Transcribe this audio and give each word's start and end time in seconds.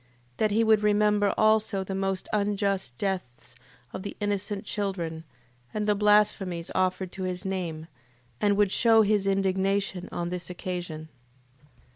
That 0.37 0.49
he 0.49 0.63
would 0.63 0.81
remember 0.81 1.31
also 1.37 1.83
the 1.83 1.93
most 1.93 2.27
unjust 2.33 2.97
deaths 2.97 3.53
of 3.93 4.03
innocent 4.19 4.65
children, 4.65 5.25
and 5.75 5.85
the 5.87 5.93
blasphemies 5.93 6.71
offered 6.73 7.11
to 7.11 7.21
his 7.25 7.45
name, 7.45 7.85
and 8.41 8.57
would 8.57 8.71
shew 8.71 9.03
his 9.03 9.27
indignation 9.27 10.09
on 10.11 10.29
this 10.29 10.49
occasion. 10.49 11.09